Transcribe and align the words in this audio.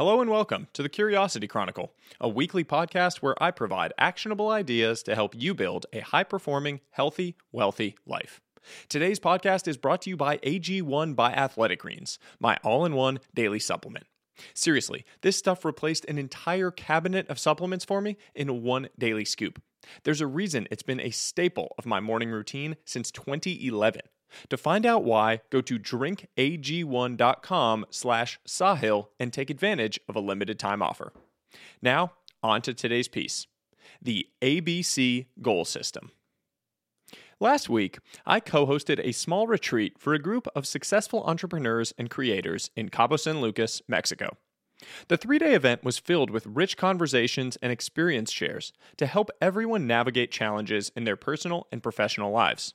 Hello 0.00 0.22
and 0.22 0.30
welcome 0.30 0.66
to 0.72 0.82
the 0.82 0.88
Curiosity 0.88 1.46
Chronicle, 1.46 1.92
a 2.18 2.26
weekly 2.26 2.64
podcast 2.64 3.18
where 3.18 3.34
I 3.38 3.50
provide 3.50 3.92
actionable 3.98 4.48
ideas 4.48 5.02
to 5.02 5.14
help 5.14 5.34
you 5.36 5.52
build 5.52 5.84
a 5.92 6.00
high 6.00 6.24
performing, 6.24 6.80
healthy, 6.92 7.36
wealthy 7.52 7.96
life. 8.06 8.40
Today's 8.88 9.20
podcast 9.20 9.68
is 9.68 9.76
brought 9.76 10.00
to 10.00 10.08
you 10.08 10.16
by 10.16 10.38
AG1 10.38 11.14
by 11.14 11.32
Athletic 11.32 11.80
Greens, 11.80 12.18
my 12.38 12.56
all 12.64 12.86
in 12.86 12.94
one 12.94 13.20
daily 13.34 13.58
supplement. 13.58 14.06
Seriously, 14.54 15.04
this 15.20 15.36
stuff 15.36 15.66
replaced 15.66 16.06
an 16.06 16.16
entire 16.16 16.70
cabinet 16.70 17.28
of 17.28 17.38
supplements 17.38 17.84
for 17.84 18.00
me 18.00 18.16
in 18.34 18.62
one 18.62 18.88
daily 18.98 19.26
scoop. 19.26 19.60
There's 20.04 20.22
a 20.22 20.26
reason 20.26 20.66
it's 20.70 20.82
been 20.82 21.00
a 21.00 21.10
staple 21.10 21.74
of 21.76 21.84
my 21.84 22.00
morning 22.00 22.30
routine 22.30 22.76
since 22.86 23.10
2011. 23.10 24.00
To 24.48 24.56
find 24.56 24.86
out 24.86 25.04
why, 25.04 25.40
go 25.50 25.60
to 25.60 25.78
drinkag1.com 25.78 27.86
slash 27.90 28.40
sahil 28.46 29.08
and 29.18 29.32
take 29.32 29.50
advantage 29.50 30.00
of 30.08 30.16
a 30.16 30.20
limited 30.20 30.58
time 30.58 30.82
offer. 30.82 31.12
Now, 31.82 32.12
on 32.42 32.62
to 32.62 32.74
today's 32.74 33.08
piece. 33.08 33.46
The 34.00 34.28
ABC 34.40 35.26
Goal 35.42 35.64
System. 35.64 36.10
Last 37.42 37.70
week, 37.70 37.98
I 38.26 38.38
co 38.38 38.66
hosted 38.66 39.00
a 39.02 39.12
small 39.12 39.46
retreat 39.46 39.98
for 39.98 40.12
a 40.12 40.18
group 40.18 40.46
of 40.54 40.66
successful 40.66 41.24
entrepreneurs 41.24 41.94
and 41.96 42.10
creators 42.10 42.70
in 42.76 42.90
Cabo 42.90 43.16
San 43.16 43.40
Lucas, 43.40 43.80
Mexico. 43.88 44.36
The 45.08 45.16
three 45.16 45.38
day 45.38 45.54
event 45.54 45.84
was 45.84 45.98
filled 45.98 46.30
with 46.30 46.46
rich 46.46 46.76
conversations 46.76 47.56
and 47.56 47.72
experience 47.72 48.30
shares 48.30 48.72
to 48.96 49.06
help 49.06 49.30
everyone 49.40 49.86
navigate 49.86 50.30
challenges 50.30 50.90
in 50.94 51.04
their 51.04 51.16
personal 51.16 51.66
and 51.72 51.82
professional 51.82 52.30
lives. 52.30 52.74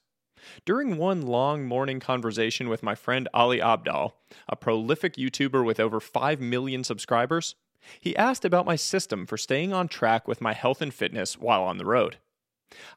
During 0.65 0.97
one 0.97 1.21
long 1.21 1.65
morning 1.65 1.99
conversation 1.99 2.69
with 2.69 2.83
my 2.83 2.95
friend 2.95 3.27
Ali 3.33 3.59
Abdaal, 3.59 4.13
a 4.47 4.55
prolific 4.55 5.15
YouTuber 5.15 5.65
with 5.65 5.79
over 5.79 5.99
5 5.99 6.41
million 6.41 6.83
subscribers, 6.83 7.55
he 7.99 8.15
asked 8.15 8.45
about 8.45 8.65
my 8.65 8.75
system 8.75 9.25
for 9.25 9.37
staying 9.37 9.73
on 9.73 9.87
track 9.87 10.27
with 10.27 10.41
my 10.41 10.53
health 10.53 10.81
and 10.81 10.93
fitness 10.93 11.37
while 11.37 11.63
on 11.63 11.77
the 11.77 11.85
road. 11.85 12.17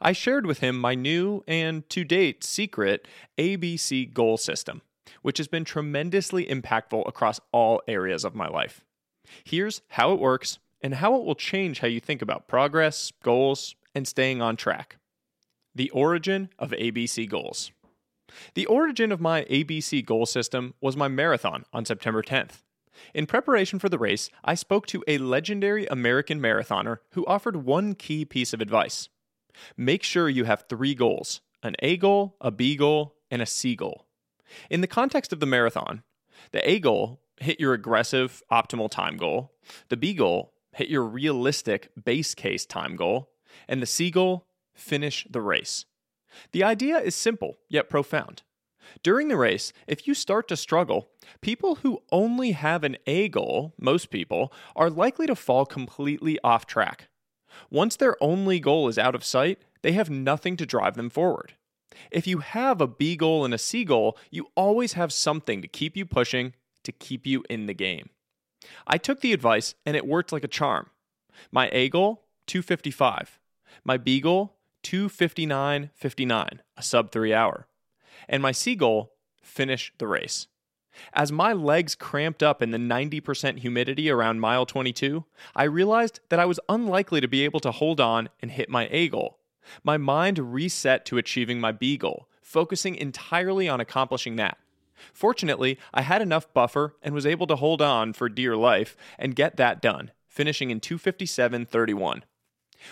I 0.01 0.13
shared 0.13 0.47
with 0.47 0.59
him 0.59 0.79
my 0.79 0.95
new 0.95 1.45
and 1.47 1.89
to 1.91 2.05
date 2.05 2.43
secret 2.43 3.07
ABC 3.37 4.13
goal 4.13 4.37
system, 4.37 4.83
which 5.23 5.39
has 5.39 5.49
been 5.49 5.65
tremendously 5.65 6.47
impactful 6.47 7.07
across 7.07 7.41
all 7.53 7.83
areas 7.87 8.25
of 8.25 8.35
my 8.35 8.49
life. 8.49 8.85
Here's 9.45 9.83
how 9.89 10.13
it 10.13 10.21
works 10.21 10.59
and 10.81 10.95
how 10.95 11.15
it 11.17 11.25
will 11.25 11.35
change 11.35 11.81
how 11.81 11.89
you 11.89 12.01
think 12.01 12.23
about 12.23 12.49
progress, 12.49 13.13
goals, 13.23 13.75
and 13.95 14.07
staying 14.07 14.41
on 14.41 14.57
track. 14.57 14.97
The 15.79 15.91
origin 15.91 16.51
of 16.59 16.73
ABC 16.73 17.29
goals. 17.29 17.71
The 18.55 18.67
origin 18.67 19.13
of 19.13 19.21
my 19.21 19.45
ABC 19.45 20.05
goal 20.05 20.27
system 20.27 20.75
was 20.81 20.97
my 20.97 21.07
marathon 21.07 21.67
on 21.73 21.85
September 21.85 22.21
10th. 22.21 22.65
In 23.15 23.27
preparation 23.27 23.79
for 23.79 23.89
the 23.89 23.97
race, 23.97 24.29
I 24.45 24.57
spoke 24.57 24.89
to 24.89 25.05
a 25.07 25.19
legendary 25.19 25.87
American 25.87 26.41
marathoner 26.41 26.97
who 27.13 27.25
offered 27.27 27.65
one 27.65 27.95
key 27.95 28.25
piece 28.25 28.53
of 28.53 28.61
advice 28.61 29.09
Make 29.77 30.03
sure 30.03 30.29
you 30.29 30.47
have 30.47 30.65
three 30.69 30.97
goals 30.97 31.43
an 31.63 31.77
A 31.79 31.97
goal, 31.97 32.35
a 32.41 32.51
B 32.51 32.75
goal, 32.75 33.15
and 33.31 33.41
a 33.41 33.47
C 33.47 33.77
goal. 33.77 34.05
In 34.69 34.81
the 34.81 34.89
context 34.89 35.33
of 35.33 35.39
the 35.39 35.47
marathon, 35.47 36.03
the 36.51 36.69
A 36.69 36.81
goal 36.81 37.21
hit 37.37 37.61
your 37.61 37.73
aggressive 37.73 38.43
optimal 38.51 38.91
time 38.91 39.17
goal, 39.17 39.53
the 39.91 39.97
B 39.97 40.13
goal 40.13 40.55
hit 40.73 40.89
your 40.89 41.05
realistic 41.05 41.93
base 42.05 42.35
case 42.35 42.67
time 42.67 42.97
goal, 42.97 43.31
and 43.69 43.81
the 43.81 43.87
C 43.87 44.11
goal 44.11 44.48
finish 44.79 45.27
the 45.31 45.41
race. 45.41 45.85
The 46.53 46.65
idea 46.65 46.99
is 46.99 47.15
simple 47.15 47.59
yet 47.69 47.91
profound. 47.91 48.43
During 49.03 49.29
the 49.29 49.37
race, 49.37 49.73
if 49.87 50.07
you 50.07 50.15
start 50.15 50.49
to 50.49 50.57
struggle, 50.57 51.11
people 51.41 51.77
who 51.77 52.03
only 52.11 52.53
have 52.53 52.85
an 52.85 52.97
A 53.07 53.29
goal, 53.29 53.75
most 53.79 54.11
people, 54.11 54.53
are 54.75 54.91
likely 54.91 55.27
to 55.27 55.35
fall 55.35 55.67
completely 55.67 56.39
off 56.43 56.67
track. 56.67 57.09
Once 57.71 57.97
their 57.97 58.17
only 58.23 58.61
goal 58.61 58.89
is 58.89 58.99
out 58.99 59.15
of 59.15 59.25
sight, 59.25 59.61
they 59.83 59.93
have 59.93 60.11
nothing 60.11 60.57
to 60.57 60.67
drive 60.67 60.95
them 60.95 61.11
forward. 61.11 61.55
If 62.11 62.27
you 62.27 62.39
have 62.39 62.81
a 62.81 62.87
B 62.87 63.17
goal 63.17 63.45
and 63.45 63.53
a 63.53 63.59
C 63.59 63.85
goal, 63.85 64.17
you 64.31 64.49
always 64.55 64.95
have 64.95 65.13
something 65.13 65.63
to 65.63 65.69
keep 65.69 65.97
you 65.97 66.07
pushing, 66.07 66.55
to 66.85 66.93
keep 66.93 67.27
you 67.27 67.45
in 67.51 67.67
the 67.67 67.75
game. 67.75 68.11
I 68.87 68.99
took 68.99 69.21
the 69.21 69.33
advice 69.33 69.75
and 69.85 69.97
it 69.97 70.07
worked 70.07 70.33
like 70.33 70.45
a 70.45 70.49
charm. 70.49 70.91
My 71.51 71.69
A 71.73 71.89
goal, 71.89 72.25
255. 72.47 73.39
My 73.85 73.97
B 73.97 74.21
goal, 74.21 74.58
259.59, 74.83 76.59
a 76.77 76.83
sub 76.83 77.13
three 77.13 77.35
hour. 77.35 77.67
And 78.29 78.43
my 78.43 78.53
C 78.53 78.75
goal, 78.75 79.13
finish 79.43 79.93
the 79.99 80.07
race. 80.07 80.47
As 81.13 81.31
my 81.31 81.53
legs 81.53 81.95
cramped 81.95 82.43
up 82.43 82.61
in 82.61 82.71
the 82.71 82.79
90% 82.79 83.59
humidity 83.59 84.11
around 84.11 84.41
mile 84.41 84.67
22, 84.67 85.25
I 85.55 85.65
realized 85.65 86.21
that 86.29 86.41
I 86.41 86.45
was 86.45 86.61
unlikely 86.69 87.21
to 87.21 87.29
be 87.29 87.45
able 87.45 87.61
to 87.61 87.71
hold 87.71 88.01
on 88.01 88.29
and 88.41 88.51
hit 88.51 88.69
my 88.69 88.89
A 88.91 89.09
goal. 89.09 89.39
My 89.85 89.97
mind 89.97 90.53
reset 90.53 91.05
to 91.07 91.19
achieving 91.19 91.61
my 91.61 91.73
B 91.73 91.97
goal, 91.97 92.29
focusing 92.41 92.95
entirely 92.95 93.69
on 93.69 93.81
accomplishing 93.81 94.37
that. 94.37 94.59
Fortunately, 95.13 95.79
I 95.95 96.03
had 96.03 96.23
enough 96.23 96.53
buffer 96.53 96.97
and 97.03 97.15
was 97.15 97.27
able 97.27 97.47
to 97.49 97.57
hold 97.57 97.81
on 97.81 98.13
for 98.13 98.29
dear 98.29 98.57
life 98.57 98.97
and 99.19 99.37
get 99.37 99.57
that 99.57 99.81
done, 99.81 100.11
finishing 100.27 100.71
in 100.71 100.81
257.31. 100.81 102.23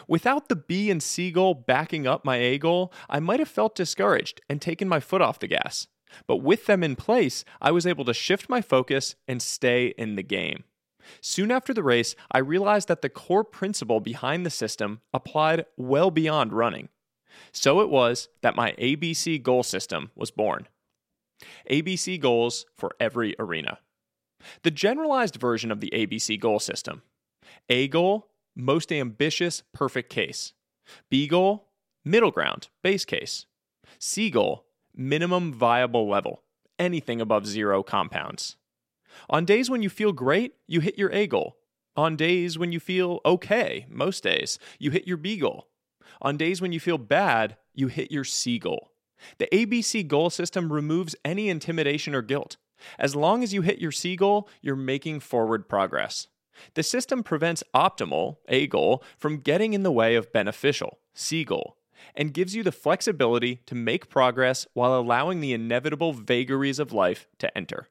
Without 0.09 0.49
the 0.49 0.57
B 0.57 0.91
and 0.91 1.03
C 1.03 1.31
goal 1.31 1.55
backing 1.55 2.07
up 2.07 2.25
my 2.25 2.37
A 2.37 2.59
goal, 2.59 2.93
I 3.09 3.21
might 3.21 3.41
have 3.41 3.49
felt 3.49 3.75
discouraged 3.75 4.41
and 4.49 4.61
taken 4.61 4.89
my 4.89 5.01
foot 5.01 5.23
off 5.23 5.39
the 5.39 5.47
gas. 5.47 5.87
But 6.27 6.37
with 6.37 6.67
them 6.67 6.83
in 6.83 6.97
place, 6.97 7.45
I 7.61 7.71
was 7.71 7.87
able 7.87 8.05
to 8.05 8.15
shift 8.15 8.49
my 8.49 8.61
focus 8.61 9.17
and 9.27 9.43
stay 9.43 9.95
in 9.99 10.17
the 10.17 10.23
game. 10.23 10.65
Soon 11.21 11.51
after 11.51 11.73
the 11.73 11.83
race, 11.83 12.15
I 12.31 12.39
realized 12.39 12.89
that 12.89 13.03
the 13.03 13.09
core 13.09 13.45
principle 13.45 14.01
behind 14.01 14.45
the 14.45 14.51
system 14.51 15.01
applied 15.13 15.67
well 15.77 16.11
beyond 16.11 16.53
running. 16.53 16.89
So 17.53 17.81
it 17.81 17.89
was 17.89 18.29
that 18.43 18.57
my 18.57 18.73
ABC 18.73 19.43
goal 19.43 19.63
system 19.63 20.11
was 20.15 20.31
born. 20.31 20.67
ABC 21.71 22.19
goals 22.19 22.67
for 22.75 22.93
every 22.99 23.35
arena. 23.39 23.79
The 24.63 24.71
generalized 24.71 25.37
version 25.37 25.71
of 25.71 25.81
the 25.81 25.91
ABC 25.93 26.39
goal 26.41 26.61
system 26.61 27.03
A 27.69 27.89
goal, 27.89 28.29
most 28.57 28.91
ambitious, 28.91 29.63
perfect 29.73 30.11
case. 30.11 30.55
B 31.11 31.29
goal, 31.29 31.69
middle 32.05 32.31
ground, 32.31 32.69
base 32.83 33.05
case. 33.05 33.47
C 33.99 34.31
goal, 34.31 34.65
minimum 34.95 35.53
viable 35.53 36.09
level, 36.09 36.43
anything 36.79 37.21
above 37.21 37.47
zero 37.47 37.83
compounds. 37.83 38.57
On 39.31 39.45
days 39.45 39.71
when 39.71 39.83
you 39.83 39.91
feel 39.91 40.13
great, 40.13 40.55
you 40.67 40.81
hit 40.81 40.99
your 40.99 41.13
A 41.13 41.27
goal. 41.27 41.57
On 41.97 42.17
days 42.17 42.59
when 42.59 42.73
you 42.73 42.81
feel 42.81 43.21
okay, 43.25 43.87
most 43.89 44.23
days, 44.23 44.59
you 44.79 44.91
hit 44.91 45.07
your 45.07 45.17
B 45.17 45.39
goal. 45.39 45.69
On 46.21 46.37
days 46.37 46.61
when 46.61 46.73
you 46.73 46.81
feel 46.81 46.99
bad, 46.99 47.57
you 47.75 47.89
hit 47.89 48.11
your 48.11 48.25
C 48.25 48.59
goal. 48.59 48.93
The 49.39 49.49
ABC 49.53 50.07
goal 50.07 50.31
system 50.31 50.73
removes 50.73 51.17
any 51.25 51.49
intimidation 51.49 52.15
or 52.15 52.23
guilt. 52.23 52.57
As 52.99 53.17
long 53.17 53.43
as 53.43 53.55
you 53.55 53.63
hit 53.63 53.79
your 53.79 53.93
C 53.93 54.17
goal, 54.17 54.49
you're 54.61 54.77
making 54.77 55.21
forward 55.21 55.69
progress. 55.69 56.29
The 56.75 56.83
system 56.83 57.23
prevents 57.23 57.63
optimal, 57.75 58.37
A 58.49 58.67
goal, 58.67 59.03
from 59.19 59.39
getting 59.39 59.73
in 59.73 59.83
the 59.83 59.93
way 59.93 60.15
of 60.15 60.33
beneficial, 60.33 60.99
C 61.15 61.45
goal, 61.45 61.77
and 62.15 62.35
gives 62.35 62.55
you 62.55 62.63
the 62.63 62.73
flexibility 62.73 63.57
to 63.67 63.75
make 63.75 64.09
progress 64.09 64.67
while 64.75 64.99
allowing 64.99 65.41
the 65.41 65.53
inevitable 65.53 66.13
vagaries 66.13 66.79
of 66.79 66.93
life 66.93 67.27
to 67.39 67.57
enter. 67.57 67.89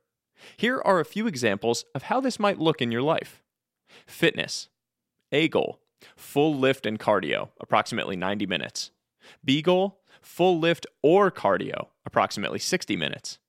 Here 0.58 0.82
are 0.84 1.00
a 1.00 1.06
few 1.06 1.28
examples 1.28 1.86
of 1.94 2.04
how 2.04 2.20
this 2.20 2.40
might 2.40 2.60
look 2.60 2.82
in 2.82 2.92
your 2.92 3.02
life 3.02 3.42
fitness, 4.06 4.70
A 5.32 5.48
goal, 5.48 5.80
full 6.16 6.56
lift 6.56 6.86
and 6.86 7.00
cardio, 7.00 7.50
approximately 7.60 8.16
90 8.16 8.46
minutes. 8.46 8.92
B 9.44 9.62
goal, 9.62 10.02
full 10.22 10.60
lift 10.60 10.86
or 11.02 11.32
cardio, 11.32 11.88
approximately 12.06 12.60
60 12.60 12.96
minutes. 12.96 13.40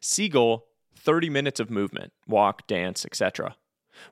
C 0.00 0.28
goal, 0.28 0.68
30 0.96 1.30
minutes 1.30 1.60
of 1.60 1.70
movement, 1.70 2.12
walk, 2.26 2.66
dance, 2.66 3.04
etc. 3.04 3.56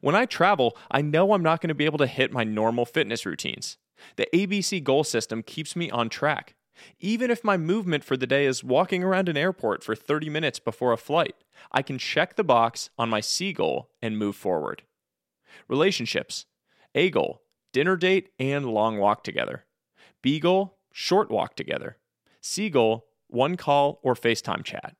When 0.00 0.14
I 0.14 0.26
travel, 0.26 0.76
I 0.90 1.02
know 1.02 1.32
I'm 1.32 1.42
not 1.42 1.60
going 1.60 1.68
to 1.68 1.74
be 1.74 1.84
able 1.84 1.98
to 1.98 2.06
hit 2.06 2.32
my 2.32 2.44
normal 2.44 2.84
fitness 2.84 3.24
routines. 3.26 3.78
The 4.16 4.28
ABC 4.32 4.82
goal 4.82 5.04
system 5.04 5.42
keeps 5.42 5.74
me 5.74 5.90
on 5.90 6.08
track. 6.08 6.54
Even 7.00 7.30
if 7.30 7.42
my 7.42 7.56
movement 7.56 8.04
for 8.04 8.16
the 8.16 8.26
day 8.26 8.46
is 8.46 8.62
walking 8.62 9.02
around 9.02 9.28
an 9.28 9.36
airport 9.36 9.82
for 9.82 9.96
30 9.96 10.30
minutes 10.30 10.58
before 10.60 10.92
a 10.92 10.96
flight, 10.96 11.34
I 11.72 11.82
can 11.82 11.98
check 11.98 12.36
the 12.36 12.44
box 12.44 12.90
on 12.96 13.08
my 13.08 13.20
C 13.20 13.52
goal 13.52 13.90
and 14.00 14.16
move 14.16 14.36
forward. 14.36 14.82
Relationships 15.66 16.46
A 16.94 17.10
goal, 17.10 17.42
dinner 17.72 17.96
date 17.96 18.30
and 18.38 18.66
long 18.66 18.98
walk 18.98 19.24
together. 19.24 19.64
B 20.22 20.38
goal, 20.38 20.78
short 20.92 21.30
walk 21.30 21.56
together. 21.56 21.96
C 22.40 22.70
goal, 22.70 23.06
one 23.26 23.56
call 23.56 23.98
or 24.02 24.14
FaceTime 24.14 24.64
chat. 24.64 24.94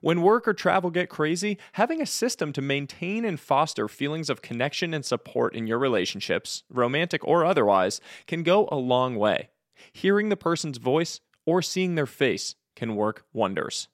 When 0.00 0.22
work 0.22 0.48
or 0.48 0.54
travel 0.54 0.90
get 0.90 1.08
crazy, 1.08 1.58
having 1.72 2.00
a 2.00 2.06
system 2.06 2.52
to 2.52 2.62
maintain 2.62 3.24
and 3.24 3.38
foster 3.38 3.88
feelings 3.88 4.30
of 4.30 4.42
connection 4.42 4.92
and 4.92 5.04
support 5.04 5.54
in 5.54 5.66
your 5.66 5.78
relationships, 5.78 6.64
romantic 6.68 7.24
or 7.24 7.44
otherwise, 7.44 8.00
can 8.26 8.42
go 8.42 8.68
a 8.70 8.76
long 8.76 9.16
way. 9.16 9.50
Hearing 9.92 10.28
the 10.28 10.36
person's 10.36 10.78
voice 10.78 11.20
or 11.46 11.62
seeing 11.62 11.94
their 11.94 12.06
face 12.06 12.56
can 12.74 12.96
work 12.96 13.24
wonders. 13.32 13.88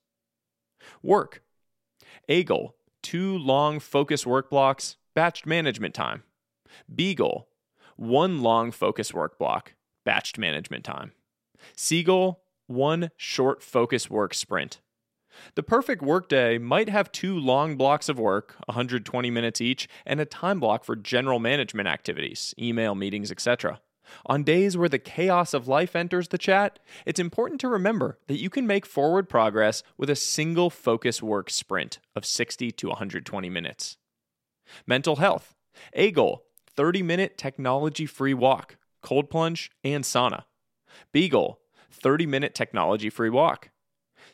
Work. 1.03 1.43
Goal, 2.45 2.77
two 3.03 3.37
long 3.39 3.81
focus 3.81 4.27
work 4.27 4.51
blocks, 4.51 4.97
batched 5.17 5.47
management 5.47 5.95
time. 5.95 6.23
B 6.93 7.15
goal, 7.15 7.49
one 7.97 8.43
long 8.43 8.71
focus 8.71 9.15
work 9.15 9.39
block, 9.39 9.75
batched 10.07 10.39
management 10.39 10.85
time. 10.85 11.13
Goal, 12.05 12.43
one 12.67 13.11
short 13.17 13.63
focus 13.63 14.11
work 14.11 14.35
sprint. 14.35 14.81
The 15.55 15.63
perfect 15.63 16.03
workday 16.03 16.59
might 16.59 16.89
have 16.89 17.13
two 17.13 17.39
long 17.39 17.77
blocks 17.77 18.09
of 18.09 18.19
work, 18.19 18.57
120 18.67 19.31
minutes 19.31 19.61
each, 19.61 19.89
and 20.07 20.21
a 20.21 20.25
time 20.25 20.61
block 20.61 20.85
for 20.85 20.97
general 20.97 21.39
management 21.39 21.89
activities, 21.89 22.55
email, 22.59 22.95
meetings, 22.95 23.31
etc. 23.31 23.81
On 24.27 24.43
days 24.43 24.77
where 24.77 24.89
the 24.89 24.99
chaos 24.99 25.55
of 25.55 25.69
life 25.69 25.97
enters 25.97 26.29
the 26.29 26.39
chat, 26.39 26.79
it's 27.07 27.21
important 27.21 27.61
to 27.61 27.69
remember 27.69 28.19
that 28.27 28.39
you 28.39 28.51
can 28.51 28.67
make 28.67 28.87
forward 28.87 29.29
progress 29.29 29.83
with 29.97 30.11
a 30.11 30.17
single 30.17 30.71
focus 30.71 31.23
work 31.23 31.51
sprint 31.51 31.99
of 32.15 32.27
60 32.27 32.71
to 32.73 32.89
120 32.89 33.51
minutes. 33.51 33.97
Mental 34.87 35.17
health. 35.17 35.55
A 35.93 36.11
goal 36.11 36.45
30 36.77 37.03
minute 37.03 37.39
technology 37.39 38.07
free 38.07 38.35
walk, 38.35 38.77
cold 39.03 39.31
plunge, 39.31 39.71
and 39.83 40.05
sauna. 40.05 40.45
B 41.13 41.29
goal 41.29 41.61
30 41.91 42.27
minute 42.27 42.55
technology 42.55 43.11
free 43.11 43.31
walk. 43.31 43.71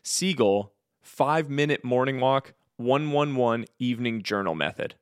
C 0.03 0.33
goal 0.33 0.75
5 1.03 1.49
minute 1.49 1.85
morning 1.85 2.21
walk, 2.21 2.55
111 2.77 3.67
evening 3.79 4.23
journal 4.23 4.55
method. 4.55 4.95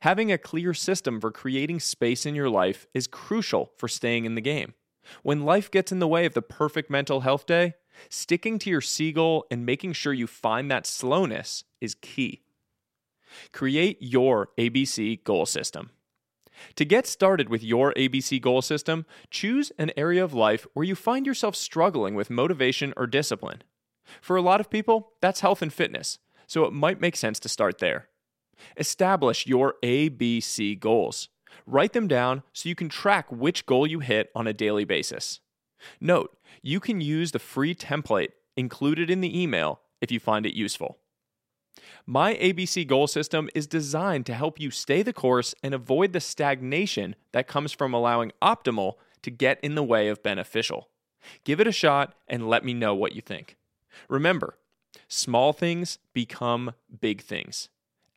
Having 0.00 0.30
a 0.32 0.38
clear 0.38 0.72
system 0.74 1.20
for 1.20 1.30
creating 1.30 1.80
space 1.80 2.24
in 2.24 2.34
your 2.34 2.48
life 2.48 2.86
is 2.94 3.06
crucial 3.06 3.72
for 3.76 3.88
staying 3.88 4.24
in 4.24 4.34
the 4.34 4.40
game. 4.40 4.74
When 5.22 5.44
life 5.44 5.70
gets 5.70 5.90
in 5.90 5.98
the 5.98 6.08
way 6.08 6.26
of 6.26 6.34
the 6.34 6.42
perfect 6.42 6.90
mental 6.90 7.20
health 7.20 7.46
day, 7.46 7.74
sticking 8.08 8.58
to 8.60 8.70
your 8.70 8.80
C 8.80 9.12
goal 9.12 9.46
and 9.50 9.66
making 9.66 9.94
sure 9.94 10.12
you 10.12 10.26
find 10.26 10.70
that 10.70 10.86
slowness 10.86 11.64
is 11.80 11.94
key. 11.94 12.42
Create 13.52 13.98
your 14.00 14.50
ABC 14.58 15.22
goal 15.24 15.46
system. 15.46 15.90
To 16.76 16.84
get 16.84 17.06
started 17.06 17.48
with 17.48 17.62
your 17.62 17.94
ABC 17.94 18.40
goal 18.40 18.60
system, 18.60 19.06
choose 19.30 19.72
an 19.78 19.92
area 19.96 20.22
of 20.22 20.34
life 20.34 20.66
where 20.74 20.84
you 20.84 20.94
find 20.94 21.26
yourself 21.26 21.56
struggling 21.56 22.14
with 22.14 22.28
motivation 22.28 22.92
or 22.96 23.06
discipline. 23.06 23.62
For 24.20 24.36
a 24.36 24.42
lot 24.42 24.60
of 24.60 24.70
people, 24.70 25.12
that's 25.20 25.40
health 25.40 25.62
and 25.62 25.72
fitness, 25.72 26.18
so 26.46 26.64
it 26.64 26.72
might 26.72 27.00
make 27.00 27.16
sense 27.16 27.38
to 27.40 27.48
start 27.48 27.78
there. 27.78 28.08
Establish 28.76 29.46
your 29.46 29.74
ABC 29.82 30.78
goals. 30.78 31.28
Write 31.66 31.92
them 31.92 32.08
down 32.08 32.42
so 32.52 32.68
you 32.68 32.74
can 32.74 32.88
track 32.88 33.30
which 33.30 33.66
goal 33.66 33.86
you 33.86 34.00
hit 34.00 34.30
on 34.34 34.46
a 34.46 34.52
daily 34.52 34.84
basis. 34.84 35.40
Note, 36.00 36.36
you 36.62 36.80
can 36.80 37.00
use 37.00 37.32
the 37.32 37.38
free 37.38 37.74
template 37.74 38.30
included 38.56 39.10
in 39.10 39.20
the 39.20 39.40
email 39.40 39.80
if 40.00 40.10
you 40.10 40.20
find 40.20 40.46
it 40.46 40.56
useful. 40.56 40.98
My 42.06 42.34
ABC 42.34 42.86
goal 42.86 43.06
system 43.06 43.48
is 43.54 43.66
designed 43.66 44.26
to 44.26 44.34
help 44.34 44.58
you 44.60 44.70
stay 44.70 45.02
the 45.02 45.12
course 45.12 45.54
and 45.62 45.72
avoid 45.72 46.12
the 46.12 46.20
stagnation 46.20 47.14
that 47.32 47.46
comes 47.46 47.72
from 47.72 47.94
allowing 47.94 48.32
optimal 48.42 48.94
to 49.22 49.30
get 49.30 49.60
in 49.62 49.74
the 49.74 49.82
way 49.82 50.08
of 50.08 50.22
beneficial. 50.22 50.88
Give 51.44 51.60
it 51.60 51.66
a 51.66 51.72
shot 51.72 52.14
and 52.26 52.48
let 52.48 52.64
me 52.64 52.74
know 52.74 52.94
what 52.94 53.14
you 53.14 53.20
think. 53.20 53.56
Remember, 54.08 54.58
small 55.08 55.52
things 55.52 55.98
become 56.12 56.74
big 57.00 57.22
things 57.22 57.68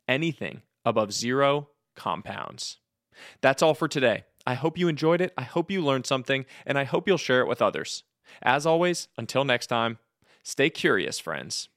anything 0.06 0.62
above 0.84 1.12
zero 1.12 1.68
compounds. 1.94 2.78
That's 3.40 3.62
all 3.62 3.74
for 3.74 3.88
today. 3.88 4.24
I 4.46 4.54
hope 4.54 4.76
you 4.76 4.88
enjoyed 4.88 5.20
it. 5.20 5.32
I 5.38 5.42
hope 5.42 5.70
you 5.70 5.82
learned 5.82 6.06
something, 6.06 6.44
and 6.66 6.78
I 6.78 6.84
hope 6.84 7.08
you'll 7.08 7.16
share 7.16 7.40
it 7.40 7.48
with 7.48 7.62
others. 7.62 8.04
As 8.42 8.66
always, 8.66 9.08
until 9.16 9.44
next 9.44 9.68
time, 9.68 9.98
stay 10.42 10.68
curious, 10.68 11.18
friends. 11.18 11.68